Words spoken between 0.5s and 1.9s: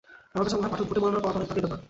মনে হয়, পাঠক ভোটে মনোনয়ন পাওয়াটা অনেক ভাগ্যের ব্যাপার।